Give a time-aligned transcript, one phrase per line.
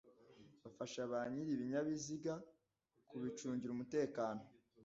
[0.63, 2.33] bafasha ba nyiri ibinyabiziga
[3.09, 4.41] kubicungira umutekano